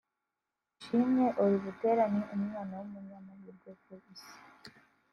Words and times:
Ishimwe 0.77 1.23
Or 1.41 1.51
Butera 1.63 2.03
ni 2.13 2.21
umwana 2.35 2.73
w’umunyamahirwe 2.79 3.69
ku 3.81 3.91
isi 4.13 4.33